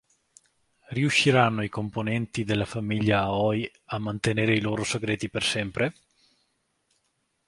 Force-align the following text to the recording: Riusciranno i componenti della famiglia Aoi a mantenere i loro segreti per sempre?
Riusciranno 0.89 1.63
i 1.63 1.69
componenti 1.69 2.43
della 2.43 2.65
famiglia 2.65 3.21
Aoi 3.21 3.71
a 3.89 3.99
mantenere 3.99 4.55
i 4.55 4.59
loro 4.59 4.83
segreti 4.83 5.29
per 5.29 5.43
sempre? 5.43 5.93